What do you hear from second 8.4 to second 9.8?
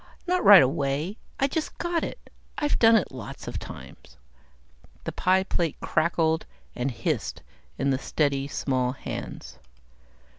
small hands.